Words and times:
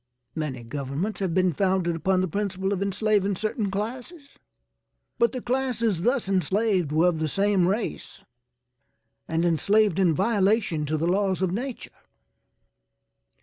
Many 0.33 0.63
governments 0.63 1.19
have 1.19 1.35
been 1.35 1.53
founded 1.53 1.95
upon 1.95 2.21
the 2.21 2.27
principle 2.27 2.73
of 2.73 2.81
enslaving 2.81 3.35
certain 3.35 3.69
classes, 3.69 4.39
but 5.19 5.31
the 5.31 5.43
classes 5.43 6.01
thus 6.01 6.27
enslaved 6.27 6.91
were 6.91 7.07
of 7.09 7.19
the 7.19 7.27
same 7.27 7.67
race 7.67 8.21
and 9.27 9.45
enslaved 9.45 9.99
in 9.99 10.15
violation 10.15 10.87
to 10.87 10.97
the 10.97 11.05
laws 11.05 11.43
of 11.43 11.51
nature." 11.51 11.91